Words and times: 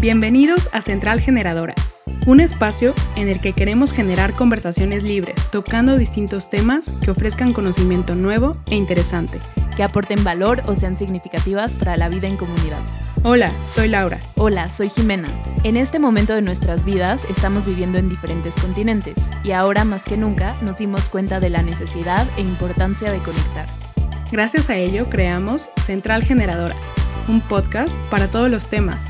Bienvenidos 0.00 0.68
a 0.72 0.80
Central 0.80 1.20
Generadora, 1.20 1.74
un 2.28 2.38
espacio 2.38 2.94
en 3.16 3.28
el 3.28 3.40
que 3.40 3.52
queremos 3.52 3.92
generar 3.92 4.36
conversaciones 4.36 5.02
libres, 5.02 5.34
tocando 5.50 5.98
distintos 5.98 6.48
temas 6.48 6.90
que 7.02 7.10
ofrezcan 7.10 7.52
conocimiento 7.52 8.14
nuevo 8.14 8.56
e 8.70 8.76
interesante. 8.76 9.40
que 9.76 9.84
aporten 9.84 10.24
valor 10.24 10.62
o 10.66 10.74
sean 10.74 10.98
significativas 10.98 11.76
para 11.76 11.96
la 11.96 12.08
vida 12.08 12.26
en 12.26 12.36
comunidad. 12.36 12.80
Hola, 13.22 13.52
soy 13.66 13.88
Laura. 13.88 14.18
Hola, 14.34 14.68
soy 14.68 14.88
Jimena. 14.88 15.28
En 15.62 15.76
este 15.76 16.00
momento 16.00 16.34
de 16.34 16.42
nuestras 16.42 16.84
vidas 16.84 17.24
estamos 17.30 17.64
viviendo 17.64 17.96
en 17.96 18.08
diferentes 18.08 18.56
continentes 18.56 19.14
y 19.44 19.52
ahora 19.52 19.84
más 19.84 20.02
que 20.02 20.16
nunca 20.16 20.56
nos 20.62 20.78
dimos 20.78 21.08
cuenta 21.08 21.38
de 21.38 21.50
la 21.50 21.62
necesidad 21.62 22.26
e 22.36 22.40
importancia 22.40 23.12
de 23.12 23.20
conectar. 23.20 23.66
Gracias 24.32 24.68
a 24.68 24.76
ello 24.76 25.08
creamos 25.08 25.70
Central 25.86 26.24
Generadora, 26.24 26.74
un 27.28 27.40
podcast 27.40 27.96
para 28.10 28.28
todos 28.28 28.50
los 28.50 28.66
temas, 28.66 29.08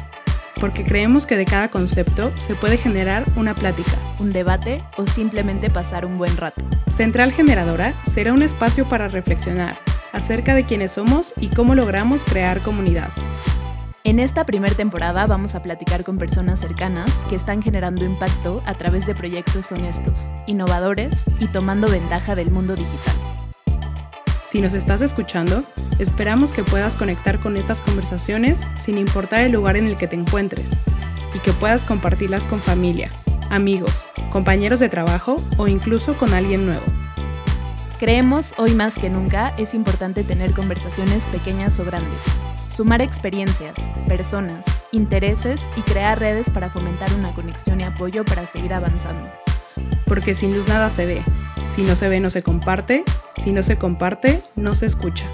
porque 0.60 0.84
creemos 0.84 1.26
que 1.26 1.36
de 1.36 1.44
cada 1.44 1.68
concepto 1.70 2.32
se 2.36 2.54
puede 2.54 2.76
generar 2.76 3.24
una 3.36 3.54
plática. 3.54 3.96
Un 4.18 4.32
debate 4.32 4.82
o 4.96 5.06
simplemente 5.06 5.70
pasar 5.70 6.04
un 6.04 6.18
buen 6.18 6.36
rato. 6.36 6.64
Central 6.90 7.32
Generadora 7.32 7.94
será 8.06 8.32
un 8.32 8.42
espacio 8.42 8.88
para 8.88 9.08
reflexionar 9.08 9.78
acerca 10.12 10.54
de 10.54 10.64
quiénes 10.64 10.92
somos 10.92 11.34
y 11.40 11.48
cómo 11.48 11.74
logramos 11.74 12.24
crear 12.24 12.62
comunidad. 12.62 13.10
En 14.04 14.18
esta 14.18 14.46
primera 14.46 14.74
temporada 14.74 15.26
vamos 15.26 15.54
a 15.54 15.62
platicar 15.62 16.02
con 16.02 16.16
personas 16.16 16.60
cercanas 16.60 17.10
que 17.28 17.36
están 17.36 17.62
generando 17.62 18.04
impacto 18.04 18.62
a 18.64 18.74
través 18.74 19.06
de 19.06 19.14
proyectos 19.14 19.70
honestos, 19.70 20.30
innovadores 20.46 21.24
y 21.40 21.46
tomando 21.48 21.88
ventaja 21.88 22.34
del 22.34 22.50
mundo 22.50 22.74
digital. 22.74 23.37
Si 24.48 24.62
nos 24.62 24.72
estás 24.72 25.02
escuchando, 25.02 25.62
esperamos 25.98 26.54
que 26.54 26.64
puedas 26.64 26.96
conectar 26.96 27.38
con 27.38 27.58
estas 27.58 27.82
conversaciones 27.82 28.66
sin 28.76 28.96
importar 28.96 29.42
el 29.42 29.52
lugar 29.52 29.76
en 29.76 29.86
el 29.86 29.96
que 29.96 30.08
te 30.08 30.16
encuentres 30.16 30.70
y 31.34 31.38
que 31.40 31.52
puedas 31.52 31.84
compartirlas 31.84 32.46
con 32.46 32.62
familia, 32.62 33.10
amigos, 33.50 34.06
compañeros 34.30 34.80
de 34.80 34.88
trabajo 34.88 35.42
o 35.58 35.68
incluso 35.68 36.16
con 36.16 36.32
alguien 36.32 36.64
nuevo. 36.64 36.84
Creemos 37.98 38.54
hoy 38.56 38.72
más 38.74 38.96
que 38.96 39.10
nunca 39.10 39.52
es 39.58 39.74
importante 39.74 40.24
tener 40.24 40.54
conversaciones 40.54 41.26
pequeñas 41.26 41.78
o 41.78 41.84
grandes, 41.84 42.24
sumar 42.74 43.02
experiencias, 43.02 43.74
personas, 44.08 44.64
intereses 44.92 45.60
y 45.76 45.82
crear 45.82 46.18
redes 46.18 46.48
para 46.48 46.70
fomentar 46.70 47.12
una 47.12 47.34
conexión 47.34 47.82
y 47.82 47.84
apoyo 47.84 48.24
para 48.24 48.46
seguir 48.46 48.72
avanzando. 48.72 49.30
Porque 50.06 50.32
sin 50.32 50.56
luz 50.56 50.66
nada 50.68 50.88
se 50.88 51.04
ve, 51.04 51.22
si 51.66 51.82
no 51.82 51.96
se 51.96 52.08
ve 52.08 52.18
no 52.18 52.30
se 52.30 52.42
comparte, 52.42 53.04
si 53.48 53.54
no 53.54 53.62
se 53.62 53.78
comparte 53.78 54.42
no 54.56 54.74
se 54.74 54.84
escucha. 54.84 55.24